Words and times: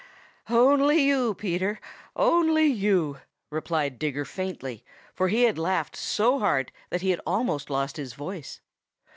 "Only 0.49 1.03
you, 1.03 1.35
Peter. 1.35 1.79
Only 2.15 2.65
you," 2.65 3.19
replied 3.51 3.99
Digger 3.99 4.25
faintly, 4.25 4.83
for 5.13 5.27
he 5.27 5.43
had 5.43 5.59
laughed 5.59 5.95
so 5.95 6.39
hard 6.39 6.71
that 6.89 7.01
he 7.01 7.11
had 7.11 7.21
almost 7.23 7.69
lost 7.69 7.97
his 7.97 8.13
voice. 8.15 8.61